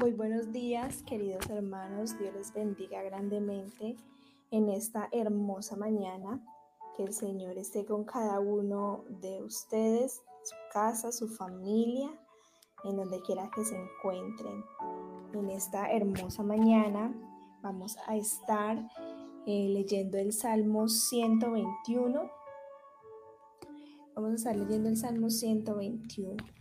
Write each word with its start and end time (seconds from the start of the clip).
Muy 0.00 0.12
buenos 0.12 0.50
días, 0.50 1.02
queridos 1.02 1.50
hermanos. 1.50 2.18
Dios 2.18 2.32
les 2.32 2.54
bendiga 2.54 3.02
grandemente 3.02 3.96
en 4.50 4.70
esta 4.70 5.10
hermosa 5.12 5.76
mañana. 5.76 6.42
Que 6.96 7.02
el 7.02 7.12
Señor 7.12 7.58
esté 7.58 7.84
con 7.84 8.04
cada 8.04 8.40
uno 8.40 9.04
de 9.20 9.42
ustedes, 9.42 10.22
su 10.42 10.54
casa, 10.72 11.12
su 11.12 11.28
familia, 11.28 12.08
en 12.84 12.96
donde 12.96 13.20
quiera 13.20 13.50
que 13.54 13.62
se 13.62 13.76
encuentren. 13.76 14.64
En 15.34 15.50
esta 15.50 15.92
hermosa 15.92 16.42
mañana 16.44 17.14
vamos 17.60 17.98
a 18.06 18.16
estar 18.16 18.78
eh, 19.46 19.68
leyendo 19.68 20.16
el 20.16 20.32
Salmo 20.32 20.88
121. 20.88 22.30
Vamos 24.14 24.30
a 24.30 24.34
estar 24.34 24.56
leyendo 24.56 24.88
el 24.88 24.96
Salmo 24.96 25.28
121. 25.28 26.59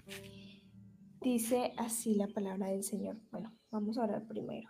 Dice 1.21 1.73
así 1.77 2.15
la 2.15 2.27
palabra 2.27 2.67
del 2.67 2.83
Señor. 2.83 3.17
Bueno, 3.29 3.53
vamos 3.71 3.97
a 3.97 4.03
orar 4.03 4.25
primero. 4.25 4.69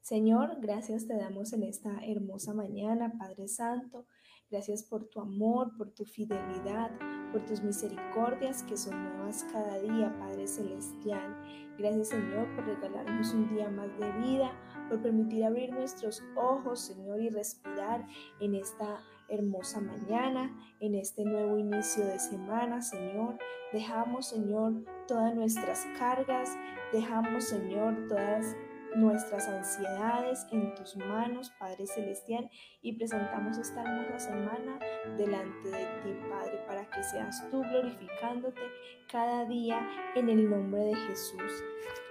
Señor, 0.00 0.56
gracias 0.60 1.06
te 1.06 1.16
damos 1.16 1.52
en 1.52 1.62
esta 1.62 2.04
hermosa 2.04 2.52
mañana, 2.52 3.12
Padre 3.16 3.46
Santo. 3.46 4.06
Gracias 4.50 4.82
por 4.82 5.08
tu 5.08 5.20
amor, 5.20 5.76
por 5.76 5.92
tu 5.92 6.04
fidelidad, 6.04 6.90
por 7.30 7.44
tus 7.46 7.62
misericordias 7.62 8.64
que 8.64 8.76
son 8.76 9.04
nuevas 9.04 9.44
cada 9.52 9.78
día, 9.78 10.16
Padre 10.18 10.48
Celestial. 10.48 11.36
Gracias, 11.78 12.08
Señor, 12.08 12.52
por 12.56 12.64
regalarnos 12.66 13.32
un 13.34 13.54
día 13.54 13.70
más 13.70 13.96
de 14.00 14.10
vida, 14.22 14.50
por 14.88 15.00
permitir 15.00 15.44
abrir 15.44 15.72
nuestros 15.72 16.24
ojos, 16.34 16.80
Señor, 16.80 17.20
y 17.20 17.28
respirar 17.28 18.04
en 18.40 18.56
esta 18.56 18.98
hermosa 19.28 19.80
mañana, 19.80 20.54
en 20.80 20.94
este 20.94 21.24
nuevo 21.24 21.58
inicio 21.58 22.04
de 22.04 22.18
semana, 22.18 22.80
Señor. 22.80 23.38
Dejamos, 23.72 24.28
Señor, 24.28 24.84
todas 25.06 25.34
nuestras 25.34 25.86
cargas, 25.98 26.56
dejamos, 26.92 27.44
Señor, 27.44 28.08
todas 28.08 28.56
nuestras 28.96 29.46
ansiedades 29.48 30.46
en 30.50 30.74
tus 30.74 30.96
manos, 30.96 31.50
Padre 31.58 31.86
Celestial, 31.86 32.50
y 32.82 32.94
presentamos 32.94 33.58
esta 33.58 33.82
hermosa 33.82 34.18
semana 34.18 34.78
delante 35.16 35.68
de 35.68 35.84
ti, 36.02 36.18
Padre, 36.30 36.58
para 36.66 36.88
que 36.88 37.02
seas 37.02 37.48
tú 37.50 37.60
glorificándote 37.62 38.62
cada 39.10 39.44
día 39.44 39.86
en 40.14 40.28
el 40.28 40.48
nombre 40.48 40.84
de 40.84 40.94
Jesús. 40.94 41.64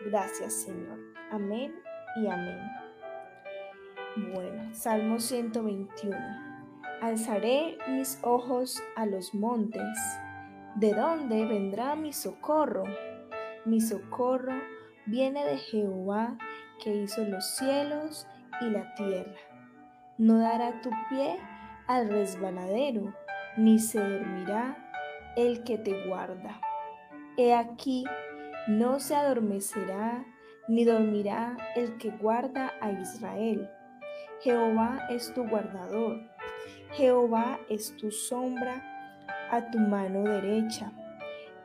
Gracias, 0.05 0.53
Señor. 0.53 0.99
Amén 1.31 1.73
y 2.21 2.27
amén. 2.27 2.59
Bueno, 4.33 4.73
Salmo 4.73 5.19
121. 5.19 6.46
Alzaré 7.01 7.77
mis 7.87 8.19
ojos 8.23 8.81
a 8.95 9.05
los 9.05 9.35
montes. 9.35 9.99
¿De 10.73 10.95
dónde 10.95 11.45
vendrá 11.45 11.95
mi 11.95 12.11
socorro? 12.11 12.85
Mi 13.65 13.79
socorro 13.79 14.53
viene 15.05 15.45
de 15.45 15.57
Jehová 15.57 16.39
que 16.83 16.95
hizo 16.95 17.23
los 17.23 17.45
cielos 17.55 18.25
y 18.61 18.71
la 18.71 18.95
tierra. 18.95 19.37
No 20.17 20.39
dará 20.39 20.81
tu 20.81 20.89
pie 21.09 21.37
al 21.85 22.09
resbaladero, 22.09 23.13
ni 23.57 23.77
se 23.77 23.99
dormirá 23.99 24.75
el 25.35 25.63
que 25.63 25.77
te 25.77 26.07
guarda. 26.07 26.59
He 27.37 27.53
aquí, 27.53 28.05
no 28.67 28.99
se 28.99 29.15
adormecerá, 29.15 30.25
ni 30.67 30.83
dormirá 30.83 31.57
el 31.75 31.95
que 31.99 32.09
guarda 32.09 32.73
a 32.81 32.91
Israel. 32.91 33.69
Jehová 34.41 35.07
es 35.11 35.31
tu 35.35 35.47
guardador 35.47 36.36
Jehová 36.93 37.59
es 37.69 37.95
tu 37.97 38.11
sombra 38.11 38.83
a 39.51 39.69
tu 39.69 39.79
mano 39.79 40.23
derecha. 40.23 40.91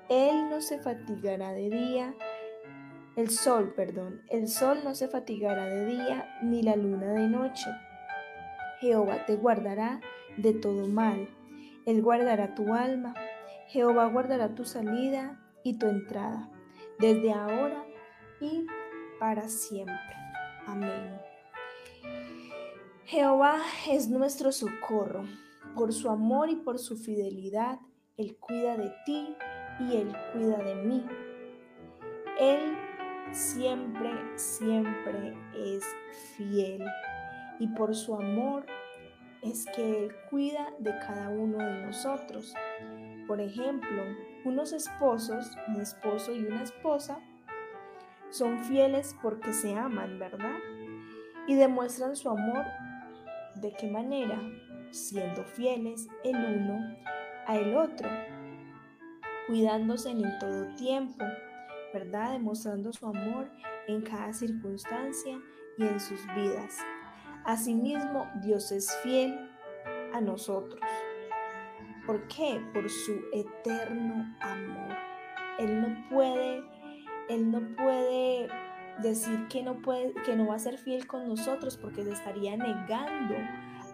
Él 0.09 0.51
no 0.51 0.61
se 0.61 0.79
fatigará 0.79 1.53
de 1.53 1.71
día, 1.71 2.15
el 3.15 3.29
sol, 3.29 3.75
perdón, 3.75 4.23
el 4.31 4.49
sol 4.49 4.79
no 4.85 4.95
se 4.95 5.07
fatigará 5.07 5.67
de 5.67 5.85
día, 5.85 6.39
ni 6.43 6.63
la 6.63 6.77
luna 6.77 7.13
de 7.13 7.29
noche. 7.29 7.71
Jehová 8.81 9.27
te 9.27 9.37
guardará 9.37 10.01
de 10.39 10.55
todo 10.55 10.89
mal. 10.89 11.29
Él 11.85 12.03
guardará 12.03 12.55
tu 12.55 12.73
alma. 12.73 13.15
Jehová 13.69 14.07
guardará 14.07 14.55
tu 14.55 14.65
salida 14.65 15.39
y 15.63 15.79
tu 15.79 15.87
entrada, 15.87 16.51
desde 16.99 17.33
ahora 17.33 17.85
y 18.41 18.67
para 19.19 19.49
siempre. 19.49 20.17
Amén. 20.67 21.32
Jehová 23.13 23.59
es 23.91 24.09
nuestro 24.09 24.53
socorro. 24.53 25.27
Por 25.75 25.93
su 25.93 26.09
amor 26.09 26.49
y 26.49 26.57
por 26.57 26.79
su 26.79 26.97
fidelidad, 26.97 27.79
Él 28.17 28.39
cuida 28.41 28.79
de 28.79 28.91
ti 29.05 29.37
y 29.81 29.97
Él 29.97 30.17
cuida 30.33 30.57
de 30.57 30.75
mí. 30.77 31.05
Él 32.41 32.75
siempre, 33.31 34.11
siempre 34.37 35.37
es 35.55 35.85
fiel. 36.39 36.83
Y 37.59 37.67
por 37.77 37.95
su 37.95 38.15
amor 38.15 38.65
es 39.43 39.67
que 39.77 40.07
Él 40.07 40.15
cuida 40.31 40.73
de 40.79 40.93
cada 41.01 41.29
uno 41.29 41.59
de 41.59 41.83
nosotros. 41.83 42.55
Por 43.27 43.43
ejemplo, 43.43 44.05
unos 44.47 44.73
esposos, 44.73 45.55
un 45.69 45.83
esposo 45.83 46.33
y 46.33 46.47
una 46.47 46.63
esposa, 46.63 47.21
son 48.31 48.59
fieles 48.65 49.15
porque 49.21 49.53
se 49.53 49.77
aman, 49.77 50.19
¿verdad? 50.19 50.57
Y 51.47 51.57
demuestran 51.57 52.17
su 52.17 52.31
amor 52.31 52.65
¿De 53.63 53.73
qué 53.75 53.87
manera? 53.87 54.41
Siendo 54.91 55.45
fieles 55.45 56.09
el 56.25 56.35
uno 56.35 56.97
a 57.47 57.57
el 57.57 57.77
otro, 57.77 58.11
cuidándose 59.47 60.11
en 60.11 60.37
todo 60.41 60.75
tiempo, 60.75 61.25
¿verdad? 61.95 62.33
Demostrando 62.33 62.93
su 62.93 63.07
amor 63.07 63.49
en 63.87 64.03
cada 64.03 64.33
circunstancia 64.33 65.41
y 65.79 65.85
en 65.85 66.01
sus 66.01 66.27
vidas. 66.35 66.77
Asimismo, 67.45 68.29
Dios 68.43 68.73
es 68.73 68.93
fiel 69.05 69.39
a 70.13 70.21
nosotros. 70.21 70.81
¿Por 72.05 72.27
qué? 72.27 72.61
Por 72.75 72.91
su 72.91 73.13
eterno 73.33 74.37
amor. 74.41 74.97
Él 75.61 75.83
no 75.83 76.09
puede, 76.11 76.65
Él 77.29 77.49
no 77.49 77.61
puede 77.77 78.49
decir 79.01 79.49
que 79.49 79.63
no, 79.63 79.81
puede, 79.83 80.13
que 80.25 80.37
no 80.37 80.47
va 80.47 80.57
a 80.57 80.59
ser 80.59 80.79
fiel 80.79 81.07
con 81.07 81.29
nosotros 81.29 81.77
porque 81.77 82.03
se 82.03 82.13
estaría 82.13 82.57
negando 82.57 83.35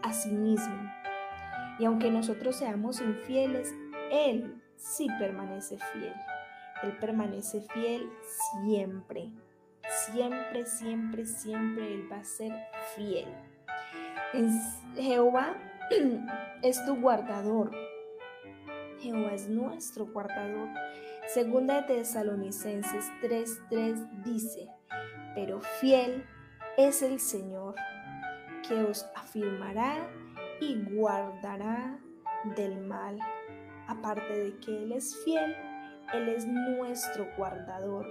a 0.02 0.12
sí 0.12 0.30
mismo. 0.30 0.90
Y 1.78 1.84
aunque 1.84 2.10
nosotros 2.10 2.56
seamos 2.56 3.00
infieles, 3.00 3.74
Él 4.10 4.60
sí 4.76 5.06
permanece 5.18 5.78
fiel. 5.92 6.14
Él 6.82 6.96
permanece 6.98 7.60
fiel 7.60 8.08
siempre. 8.64 9.30
Siempre, 10.10 10.66
siempre, 10.66 11.24
siempre 11.24 11.94
Él 11.94 12.08
va 12.10 12.18
a 12.18 12.24
ser 12.24 12.52
fiel. 12.94 13.26
Jehová 14.96 15.56
es 16.62 16.84
tu 16.84 17.00
guardador. 17.00 17.70
Jehová 19.00 19.32
es 19.34 19.48
nuestro 19.48 20.06
guardador. 20.06 20.68
Segunda 21.28 21.82
de 21.82 21.94
Tesalonicenses 21.94 23.10
3:3 23.22 24.22
dice, 24.24 24.68
pero 25.38 25.60
fiel 25.60 26.24
es 26.76 27.00
el 27.00 27.20
Señor, 27.20 27.76
que 28.66 28.74
os 28.74 29.08
afirmará 29.14 30.10
y 30.60 30.82
guardará 30.82 31.96
del 32.56 32.80
mal. 32.80 33.20
Aparte 33.86 34.36
de 34.36 34.58
que 34.58 34.82
Él 34.82 34.90
es 34.90 35.16
fiel, 35.24 35.54
Él 36.12 36.28
es 36.28 36.44
nuestro 36.44 37.28
guardador, 37.36 38.04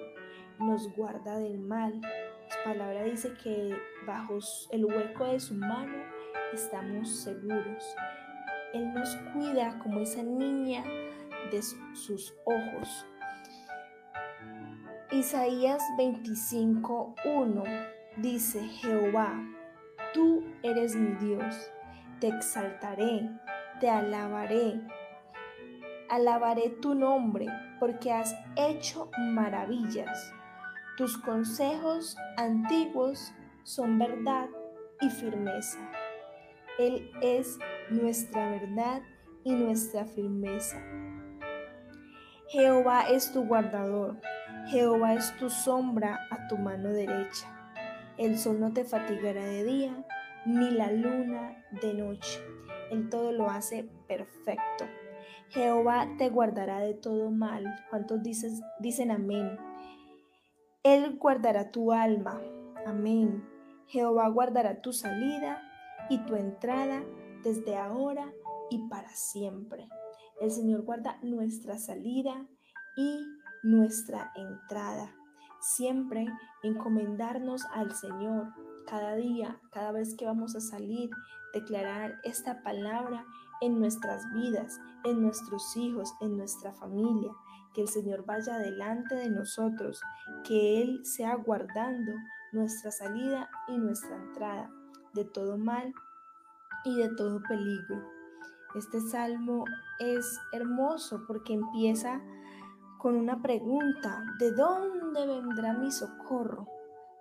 nos 0.58 0.90
guarda 0.96 1.38
del 1.38 1.60
mal. 1.60 2.00
Su 2.48 2.64
palabra 2.64 3.04
dice 3.04 3.34
que 3.44 3.76
bajo 4.06 4.40
el 4.72 4.86
hueco 4.86 5.26
de 5.26 5.42
su 5.42 5.54
mano 5.54 5.98
estamos 6.54 7.10
seguros. 7.10 7.94
Él 8.74 8.94
nos 8.94 9.14
cuida 9.34 9.78
como 9.80 10.00
esa 10.00 10.24
niña 10.24 10.82
de 11.52 11.62
sus 11.62 12.34
ojos. 12.46 13.06
Isaías 15.12 15.82
25:1 15.98 17.64
dice, 18.18 18.60
Jehová, 18.60 19.42
tú 20.14 20.44
eres 20.64 20.98
mi 20.98 21.16
Dios, 21.16 21.72
te 22.20 22.28
exaltaré, 22.28 23.30
te 23.80 23.90
alabaré, 23.90 24.82
alabaré 26.10 26.72
tu 26.82 26.94
nombre, 26.94 27.48
porque 27.80 28.12
has 28.12 28.36
hecho 28.58 29.10
maravillas. 29.18 30.34
Tus 30.98 31.18
consejos 31.18 32.18
antiguos 32.36 33.34
son 33.64 33.98
verdad 33.98 34.50
y 35.00 35.10
firmeza. 35.10 35.80
Él 36.80 37.10
es 37.22 37.58
nuestra 37.90 38.50
verdad 38.50 39.02
y 39.46 39.54
nuestra 39.54 40.04
firmeza. 40.04 40.82
Jehová 42.50 43.08
es 43.10 43.32
tu 43.32 43.46
guardador 43.46 44.18
Jehová 44.70 45.14
es 45.14 45.36
tu 45.38 45.50
sombra 45.50 46.28
a 46.30 46.48
tu 46.50 46.58
mano 46.58 46.90
derecha. 46.90 47.48
El 48.18 48.38
sol 48.38 48.60
no 48.60 48.74
te 48.74 48.84
fatigará 48.84 49.46
de 49.46 49.64
día, 49.64 50.06
ni 50.46 50.72
la 50.72 50.92
luna 50.92 51.64
de 51.82 51.94
noche. 51.94 52.42
Él 52.92 53.10
todo 53.10 53.32
lo 53.32 53.50
hace 53.50 53.90
perfecto. 54.08 54.86
Jehová 55.50 56.10
te 56.18 56.30
guardará 56.30 56.82
de 56.82 56.94
todo 56.94 57.32
mal. 57.32 57.64
¿Cuántos 57.90 58.20
dicen 58.80 59.12
amén? 59.12 59.58
Él 60.84 61.18
guardará 61.18 61.72
tu 61.72 61.94
alma. 61.94 62.42
Amén. 62.86 63.48
Jehová 63.88 64.28
guardará 64.28 64.82
tu 64.82 64.92
salida 64.92 65.62
y 66.10 66.18
tu 66.26 66.36
entrada 66.36 67.04
desde 67.42 67.78
ahora 67.78 68.34
y 68.70 68.88
para 68.90 69.10
siempre. 69.10 69.88
El 70.42 70.52
Señor 70.52 70.84
guarda 70.84 71.20
nuestra 71.22 71.78
salida 71.78 72.46
y 72.98 73.20
nuestra 73.68 74.32
entrada. 74.36 75.14
Siempre 75.60 76.26
encomendarnos 76.64 77.66
al 77.74 77.94
Señor 77.94 78.54
cada 78.88 79.16
día, 79.16 79.60
cada 79.72 79.92
vez 79.92 80.16
que 80.16 80.26
vamos 80.26 80.56
a 80.56 80.62
salir, 80.62 81.10
declarar 81.54 82.20
esta 82.24 82.64
palabra 82.64 83.26
en 83.60 83.80
nuestras 83.80 84.32
vidas, 84.34 84.80
en 85.04 85.22
nuestros 85.22 85.76
hijos, 85.76 86.14
en 86.22 86.38
nuestra 86.38 86.74
familia. 86.74 87.32
Que 87.74 87.82
el 87.82 87.90
Señor 87.90 88.26
vaya 88.26 88.58
delante 88.58 89.16
de 89.16 89.30
nosotros, 89.30 90.02
que 90.46 90.82
Él 90.82 91.06
sea 91.06 91.36
guardando 91.36 92.14
nuestra 92.54 92.92
salida 92.92 93.50
y 93.68 93.78
nuestra 93.78 94.16
entrada 94.16 94.72
de 95.14 95.26
todo 95.26 95.58
mal 95.58 95.94
y 96.86 96.98
de 96.98 97.10
todo 97.16 97.42
peligro. 97.44 98.02
Este 98.76 99.02
salmo 99.02 99.66
es 100.00 100.40
hermoso 100.54 101.24
porque 101.28 101.54
empieza 101.54 102.22
con 102.98 103.16
una 103.16 103.42
pregunta, 103.42 104.24
¿de 104.40 104.52
dónde 104.52 105.26
vendrá 105.26 105.74
mi 105.74 105.92
socorro? 105.92 106.68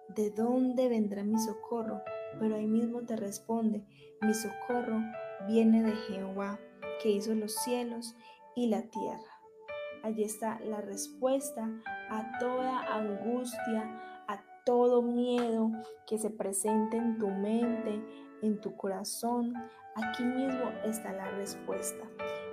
¿De 0.09 0.31
dónde 0.31 0.89
vendrá 0.89 1.23
mi 1.23 1.39
socorro? 1.39 2.03
Pero 2.39 2.57
ahí 2.57 2.67
mismo 2.67 3.03
te 3.03 3.17
responde, 3.17 3.85
mi 4.23 4.35
socorro 4.35 5.01
viene 5.47 5.83
de 5.83 5.93
Jehová, 5.93 6.59
que 7.03 7.11
hizo 7.11 7.35
los 7.35 7.55
cielos 7.55 8.15
y 8.55 8.69
la 8.69 8.83
tierra. 8.83 9.41
Allí 10.03 10.25
está 10.25 10.61
la 10.61 10.81
respuesta 10.81 11.69
a 12.11 12.39
toda 12.39 12.95
angustia, 12.95 13.83
a 14.29 14.45
todo 14.65 15.03
miedo 15.03 15.71
que 16.07 16.19
se 16.19 16.31
presente 16.31 16.97
en 16.97 17.19
tu 17.19 17.29
mente, 17.29 18.03
en 18.43 18.61
tu 18.61 18.77
corazón. 18.77 19.53
Aquí 19.97 20.25
mismo 20.25 20.73
está 20.85 21.11
la 21.13 21.31
respuesta. 21.31 22.05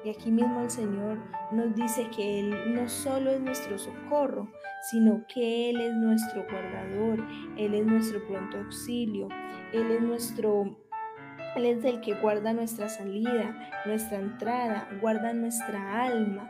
Y 0.05 0.09
aquí 0.09 0.31
mismo 0.31 0.61
el 0.61 0.69
Señor 0.69 1.17
nos 1.51 1.75
dice 1.75 2.09
que 2.15 2.39
Él 2.39 2.73
no 2.73 2.87
solo 2.87 3.31
es 3.31 3.41
nuestro 3.41 3.77
socorro, 3.77 4.49
sino 4.89 5.25
que 5.27 5.69
Él 5.69 5.81
es 5.81 5.93
nuestro 5.93 6.45
guardador, 6.49 7.21
Él 7.57 7.73
es 7.73 7.85
nuestro 7.85 8.25
pronto 8.27 8.57
auxilio, 8.57 9.27
Él 9.73 9.91
es 9.91 10.01
nuestro... 10.01 10.77
Él 11.57 11.65
es 11.65 11.83
el 11.83 12.01
que 12.01 12.15
guarda 12.15 12.53
nuestra 12.53 12.87
salida, 12.87 13.55
nuestra 13.85 14.19
entrada, 14.19 14.87
guarda 15.01 15.33
nuestra 15.33 16.03
alma. 16.03 16.49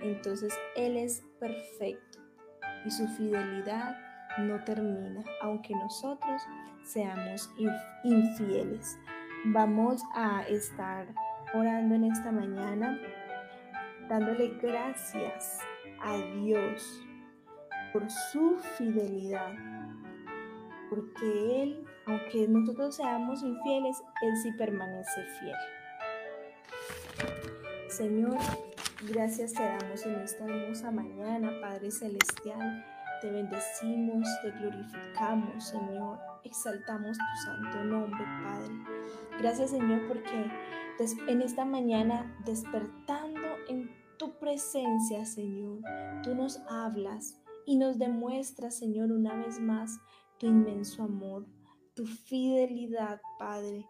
Entonces 0.00 0.52
Él 0.74 0.96
es 0.96 1.22
perfecto 1.38 2.18
y 2.84 2.90
su 2.90 3.06
fidelidad 3.08 3.96
no 4.38 4.64
termina, 4.64 5.22
aunque 5.42 5.74
nosotros 5.74 6.42
seamos 6.82 7.50
infieles. 8.04 8.98
Vamos 9.46 10.02
a 10.12 10.42
estar 10.42 11.06
orando 11.54 11.94
en 11.94 12.04
esta 12.04 12.30
mañana, 12.30 13.00
dándole 14.06 14.48
gracias 14.60 15.58
a 15.98 16.14
Dios 16.18 17.02
por 17.90 18.10
su 18.10 18.58
fidelidad, 18.76 19.54
porque 20.90 21.62
Él, 21.62 21.86
aunque 22.06 22.46
nosotros 22.48 22.96
seamos 22.96 23.42
infieles, 23.42 24.02
Él 24.20 24.36
sí 24.42 24.52
permanece 24.52 25.24
fiel. 25.40 25.56
Señor, 27.88 28.36
gracias 29.08 29.54
te 29.54 29.62
damos 29.62 30.04
en 30.04 30.16
esta 30.16 30.44
hermosa 30.44 30.90
mañana, 30.90 31.50
Padre 31.62 31.90
Celestial. 31.90 32.84
Te 33.22 33.30
bendecimos, 33.30 34.28
te 34.42 34.50
glorificamos, 34.50 35.64
Señor. 35.64 36.18
Exaltamos 36.44 37.18
tu 37.18 37.42
santo 37.44 37.84
nombre, 37.84 38.24
Padre. 38.42 39.29
Gracias, 39.40 39.70
Señor, 39.70 40.06
porque 40.06 40.50
en 41.28 41.40
esta 41.40 41.64
mañana, 41.64 42.36
despertando 42.44 43.40
en 43.70 43.90
tu 44.18 44.38
presencia, 44.38 45.24
Señor, 45.24 45.80
tú 46.22 46.34
nos 46.34 46.58
hablas 46.68 47.40
y 47.64 47.78
nos 47.78 47.98
demuestras, 47.98 48.76
Señor, 48.76 49.10
una 49.10 49.34
vez 49.36 49.58
más 49.58 49.98
tu 50.38 50.46
inmenso 50.46 51.04
amor, 51.04 51.46
tu 51.94 52.04
fidelidad, 52.04 53.22
Padre, 53.38 53.86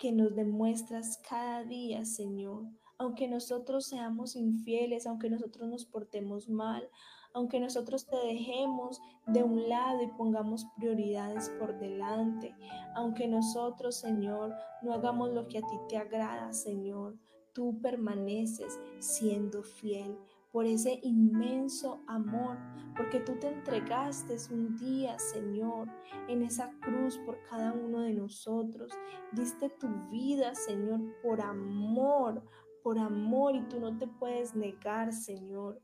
que 0.00 0.10
nos 0.10 0.34
demuestras 0.34 1.18
cada 1.18 1.62
día, 1.62 2.04
Señor. 2.04 2.64
Aunque 2.98 3.28
nosotros 3.28 3.86
seamos 3.86 4.34
infieles, 4.34 5.06
aunque 5.06 5.30
nosotros 5.30 5.68
nos 5.68 5.84
portemos 5.84 6.48
mal, 6.48 6.88
aunque 7.34 7.60
nosotros 7.60 8.06
te 8.06 8.16
dejemos 8.16 9.00
de 9.26 9.42
un 9.42 9.68
lado 9.68 10.02
y 10.02 10.08
pongamos 10.08 10.66
prioridades 10.76 11.50
por 11.58 11.78
delante, 11.78 12.54
aunque 12.94 13.28
nosotros, 13.28 13.96
Señor, 13.96 14.54
no 14.82 14.92
hagamos 14.92 15.30
lo 15.30 15.46
que 15.48 15.58
a 15.58 15.62
ti 15.62 15.76
te 15.88 15.96
agrada, 15.96 16.52
Señor, 16.52 17.16
tú 17.52 17.80
permaneces 17.80 18.80
siendo 18.98 19.62
fiel 19.62 20.16
por 20.52 20.66
ese 20.66 20.98
inmenso 21.02 22.00
amor, 22.08 22.58
porque 22.96 23.20
tú 23.20 23.38
te 23.38 23.48
entregaste 23.48 24.36
un 24.52 24.76
día, 24.76 25.18
Señor, 25.18 25.88
en 26.28 26.42
esa 26.42 26.72
cruz 26.80 27.18
por 27.18 27.38
cada 27.48 27.72
uno 27.72 28.00
de 28.00 28.14
nosotros. 28.14 28.92
Diste 29.32 29.68
tu 29.68 29.88
vida, 30.10 30.54
Señor, 30.54 31.00
por 31.22 31.40
amor, 31.40 32.42
por 32.82 32.98
amor, 32.98 33.54
y 33.54 33.62
tú 33.62 33.78
no 33.78 33.96
te 33.96 34.08
puedes 34.08 34.56
negar, 34.56 35.12
Señor. 35.12 35.80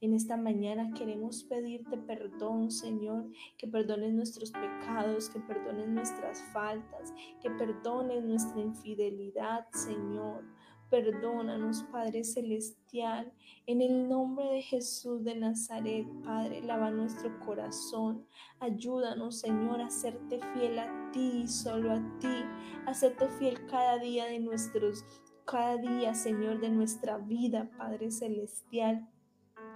En 0.00 0.14
esta 0.14 0.36
mañana 0.36 0.92
queremos 0.94 1.42
pedirte 1.44 1.98
perdón, 1.98 2.70
Señor, 2.70 3.26
que 3.56 3.66
perdones 3.66 4.12
nuestros 4.12 4.52
pecados, 4.52 5.28
que 5.28 5.40
perdones 5.40 5.88
nuestras 5.88 6.40
faltas, 6.52 7.12
que 7.42 7.50
perdones 7.50 8.22
nuestra 8.24 8.60
infidelidad, 8.60 9.66
Señor. 9.72 10.44
Perdónanos, 10.90 11.82
Padre 11.92 12.24
Celestial, 12.24 13.30
en 13.66 13.82
el 13.82 14.08
nombre 14.08 14.46
de 14.46 14.62
Jesús 14.62 15.22
de 15.22 15.34
Nazaret, 15.34 16.06
Padre, 16.24 16.62
lava 16.62 16.90
nuestro 16.90 17.38
corazón. 17.40 18.24
Ayúdanos, 18.58 19.40
Señor, 19.40 19.82
a 19.82 19.90
serte 19.90 20.40
fiel 20.54 20.78
a 20.78 21.10
ti, 21.12 21.46
solo 21.46 21.92
a 21.92 22.18
ti, 22.20 22.42
a 22.86 22.94
serte 22.94 23.28
fiel 23.28 23.66
cada 23.66 23.98
día 23.98 24.24
de 24.26 24.38
nuestros, 24.38 25.04
cada 25.44 25.76
día, 25.76 26.14
Señor, 26.14 26.58
de 26.60 26.70
nuestra 26.70 27.18
vida, 27.18 27.70
Padre 27.76 28.10
Celestial. 28.10 29.06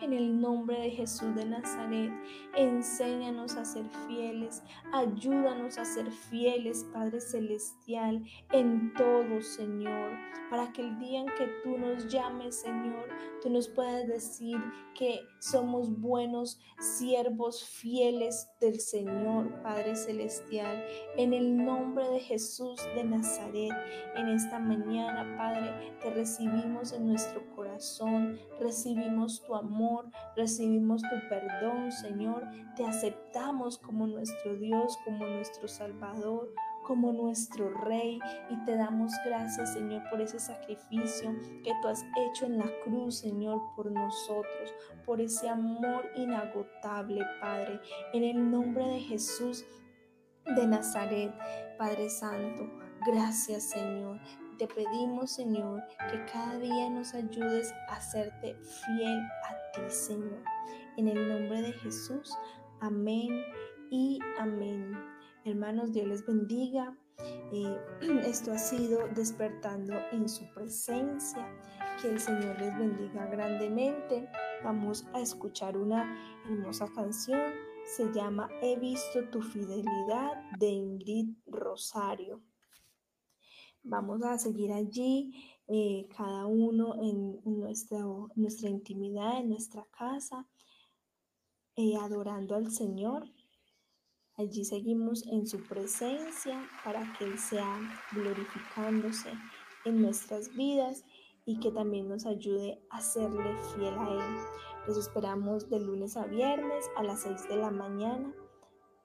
En 0.02 0.12
el 0.12 0.40
nombre 0.40 0.80
de 0.80 0.90
Jesús 0.90 1.32
de 1.36 1.44
Nazaret, 1.44 2.10
enséñanos 2.56 3.54
a 3.54 3.64
ser 3.64 3.84
fieles, 4.08 4.62
ayúdanos 4.92 5.78
a 5.78 5.84
ser 5.84 6.10
fieles, 6.10 6.84
Padre 6.92 7.20
Celestial, 7.20 8.24
en 8.50 8.92
todo, 8.94 9.40
Señor, 9.40 10.10
para 10.50 10.72
que 10.72 10.82
el 10.82 10.98
día 10.98 11.20
en 11.20 11.26
que 11.26 11.46
tú 11.62 11.78
nos 11.78 12.08
llames, 12.08 12.56
Señor, 12.56 13.08
tú 13.40 13.48
nos 13.48 13.68
puedas 13.68 14.08
decir 14.08 14.58
que 14.94 15.20
somos 15.38 16.00
buenos 16.00 16.60
siervos 16.80 17.64
fieles 17.64 18.50
del 18.60 18.80
Señor, 18.80 19.62
Padre 19.62 19.94
Celestial, 19.94 20.84
en 21.16 21.32
el 21.32 21.64
nombre 21.64 22.08
de 22.08 22.18
Jesús 22.18 22.80
de 22.96 23.04
Nazaret. 23.04 23.72
En 24.16 24.28
esta 24.28 24.58
mañana, 24.58 25.36
Padre, 25.36 25.96
te 26.02 26.10
recibimos 26.10 26.92
en 26.92 27.06
nuestro 27.06 27.42
corazón, 27.54 28.38
recibimos 28.58 29.42
tu 29.44 29.54
amor 29.54 29.71
recibimos 30.36 31.02
tu 31.02 31.28
perdón, 31.28 31.92
Señor. 31.92 32.48
Te 32.76 32.84
aceptamos 32.84 33.78
como 33.78 34.06
nuestro 34.06 34.54
Dios, 34.56 34.98
como 35.04 35.26
nuestro 35.26 35.68
Salvador, 35.68 36.52
como 36.82 37.12
nuestro 37.12 37.70
Rey 37.70 38.18
y 38.50 38.64
te 38.64 38.76
damos 38.76 39.12
gracias, 39.24 39.72
Señor, 39.72 40.02
por 40.10 40.20
ese 40.20 40.38
sacrificio 40.38 41.32
que 41.62 41.72
tú 41.80 41.88
has 41.88 42.04
hecho 42.16 42.46
en 42.46 42.58
la 42.58 42.70
cruz, 42.84 43.18
Señor, 43.18 43.60
por 43.76 43.90
nosotros, 43.90 44.74
por 45.04 45.20
ese 45.20 45.48
amor 45.48 46.10
inagotable, 46.16 47.24
Padre. 47.40 47.80
En 48.12 48.24
el 48.24 48.50
nombre 48.50 48.86
de 48.86 49.00
Jesús 49.00 49.64
de 50.44 50.66
Nazaret, 50.66 51.32
Padre 51.78 52.10
Santo, 52.10 52.68
gracias, 53.06 53.70
Señor. 53.70 54.18
Te 54.62 54.68
pedimos, 54.68 55.32
Señor, 55.32 55.82
que 56.08 56.24
cada 56.32 56.56
día 56.56 56.88
nos 56.88 57.14
ayudes 57.14 57.74
a 57.88 58.00
serte 58.00 58.54
fiel 58.54 59.18
a 59.18 59.72
ti, 59.72 59.80
Señor. 59.88 60.40
En 60.96 61.08
el 61.08 61.28
nombre 61.28 61.62
de 61.62 61.72
Jesús, 61.72 62.32
amén 62.78 63.42
y 63.90 64.20
amén. 64.38 64.96
Hermanos, 65.44 65.90
Dios 65.90 66.06
les 66.06 66.24
bendiga. 66.24 66.96
Eh, 67.52 67.76
esto 68.24 68.52
ha 68.52 68.58
sido 68.58 69.08
despertando 69.16 69.94
en 70.12 70.28
su 70.28 70.44
presencia. 70.54 71.44
Que 72.00 72.10
el 72.10 72.20
Señor 72.20 72.56
les 72.60 72.78
bendiga 72.78 73.26
grandemente. 73.26 74.28
Vamos 74.62 75.04
a 75.12 75.18
escuchar 75.18 75.76
una 75.76 76.16
hermosa 76.48 76.86
canción. 76.94 77.50
Se 77.84 78.12
llama 78.12 78.48
He 78.62 78.78
visto 78.78 79.28
tu 79.28 79.42
fidelidad 79.42 80.40
de 80.60 80.68
Ingrid 80.68 81.34
Rosario. 81.46 82.40
Vamos 83.84 84.22
a 84.22 84.38
seguir 84.38 84.72
allí, 84.72 85.34
eh, 85.66 86.06
cada 86.16 86.46
uno 86.46 86.94
en 87.02 87.40
nuestra 87.44 88.68
intimidad, 88.68 89.40
en 89.40 89.48
nuestra 89.48 89.84
casa, 89.90 90.46
eh, 91.74 91.96
adorando 91.96 92.54
al 92.54 92.70
Señor. 92.70 93.24
Allí 94.36 94.64
seguimos 94.64 95.26
en 95.26 95.46
su 95.46 95.62
presencia 95.64 96.64
para 96.84 97.12
que 97.14 97.24
Él 97.24 97.38
sea 97.38 97.80
glorificándose 98.12 99.32
en 99.84 100.00
nuestras 100.00 100.54
vidas 100.54 101.04
y 101.44 101.58
que 101.58 101.72
también 101.72 102.08
nos 102.08 102.24
ayude 102.24 102.80
a 102.90 103.00
serle 103.00 103.56
fiel 103.74 103.94
a 103.98 104.10
Él. 104.10 104.36
Los 104.86 104.96
esperamos 104.96 105.68
de 105.68 105.80
lunes 105.80 106.16
a 106.16 106.26
viernes 106.26 106.88
a 106.96 107.02
las 107.02 107.22
6 107.22 107.48
de 107.48 107.56
la 107.56 107.70
mañana 107.70 108.32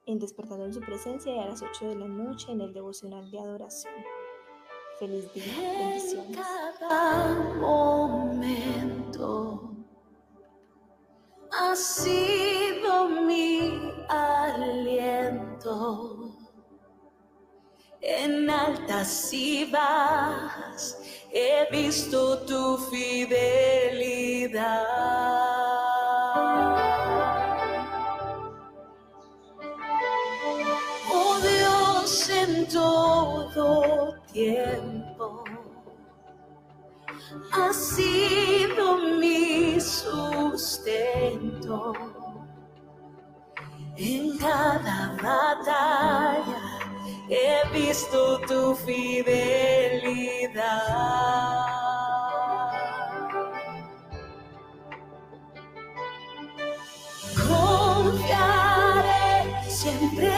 en 0.06 0.18
Despertando 0.18 0.64
en 0.64 0.72
su 0.72 0.80
presencia 0.80 1.34
y 1.34 1.38
a 1.38 1.46
las 1.46 1.62
8 1.62 1.88
de 1.88 1.96
la 1.96 2.08
noche 2.08 2.50
en 2.52 2.60
el 2.60 2.72
devocional 2.72 3.30
de 3.30 3.40
adoración. 3.40 3.94
Feliz 4.98 5.32
día, 5.32 5.44
bendiciones. 5.78 6.36
cada 6.36 7.34
momento 7.60 8.56
ha 11.52 11.76
sido 11.76 13.08
mi 13.08 13.92
aliento 14.08 15.28
en 18.00 18.50
altas 18.50 19.32
y 19.32 19.70
bajas 19.70 21.00
he 21.32 21.68
visto 21.70 22.44
tu 22.44 22.76
fidelidad. 22.90 23.58
Tiempo 34.32 35.44
ha 37.52 37.72
sido 37.72 38.98
mi 39.18 39.80
sustento 39.80 41.92
en 43.96 44.36
cada 44.38 45.16
batalla 45.22 46.60
he 47.28 47.62
visto 47.72 48.40
tu 48.46 48.74
fidelidad. 48.74 50.58
Siempre 59.68 60.32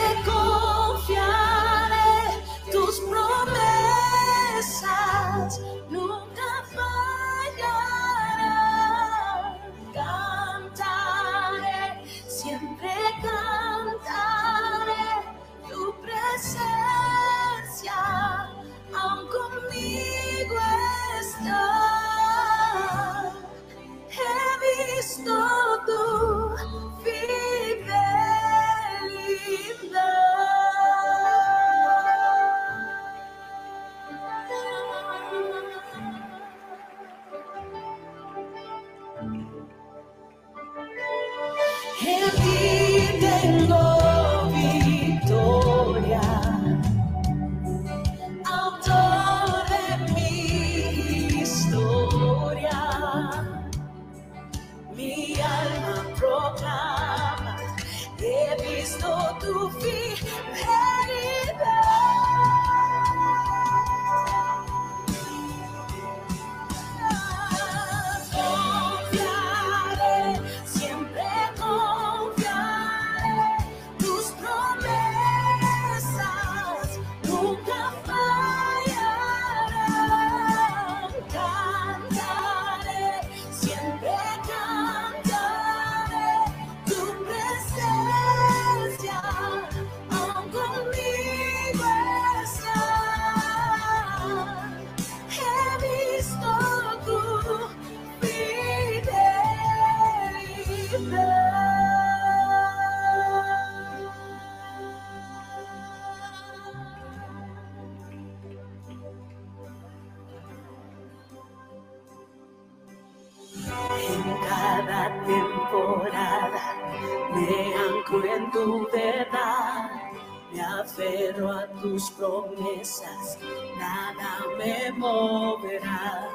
nada 123.78 124.38
me 124.58 124.92
moverá. 124.92 126.28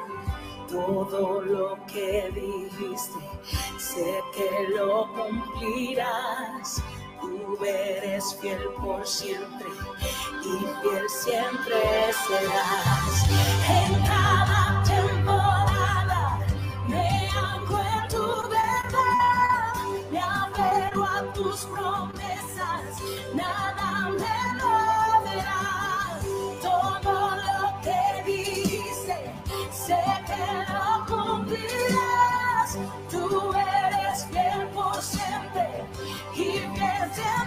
Todo 0.68 1.40
lo 1.42 1.78
que 1.86 2.30
dijiste, 2.34 3.18
sé 3.78 4.20
que 4.34 4.68
lo 4.76 5.08
cumplirás. 5.14 6.82
Tú 7.20 7.64
eres 7.64 8.36
fiel 8.40 8.68
por 8.82 9.06
siempre 9.06 9.68
y 10.42 10.58
fiel 10.82 11.08
siempre 11.08 11.80
serás. 12.26 13.28
En 13.68 14.02
cada 14.06 14.55
September. 37.14 37.45